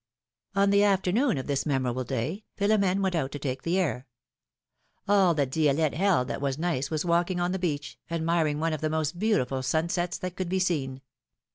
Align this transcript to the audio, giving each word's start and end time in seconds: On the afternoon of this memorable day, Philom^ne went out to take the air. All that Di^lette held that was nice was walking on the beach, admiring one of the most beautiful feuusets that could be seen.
On 0.55 0.71
the 0.71 0.81
afternoon 0.83 1.37
of 1.37 1.45
this 1.45 1.63
memorable 1.63 2.03
day, 2.03 2.43
Philom^ne 2.57 3.01
went 3.03 3.13
out 3.13 3.31
to 3.33 3.37
take 3.37 3.61
the 3.61 3.77
air. 3.77 4.07
All 5.07 5.35
that 5.35 5.51
Di^lette 5.51 5.93
held 5.93 6.27
that 6.27 6.41
was 6.41 6.57
nice 6.57 6.89
was 6.89 7.05
walking 7.05 7.39
on 7.39 7.51
the 7.51 7.59
beach, 7.59 7.99
admiring 8.09 8.59
one 8.59 8.73
of 8.73 8.81
the 8.81 8.89
most 8.89 9.19
beautiful 9.19 9.59
feuusets 9.59 10.19
that 10.21 10.35
could 10.35 10.49
be 10.49 10.57
seen. 10.57 11.01